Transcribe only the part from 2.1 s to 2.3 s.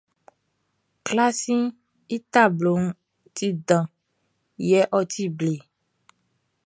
i